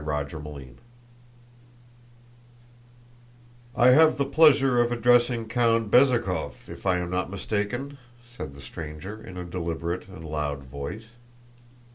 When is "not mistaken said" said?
7.11-8.53